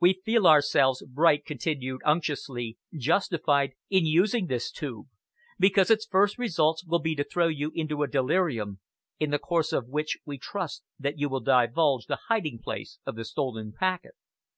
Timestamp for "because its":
5.58-6.06